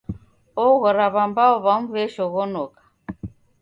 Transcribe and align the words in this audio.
Oghora 0.65 1.05
w'ambao 1.13 1.55
w'amu 1.65 1.87
w'eshoghonoka. 1.93 2.81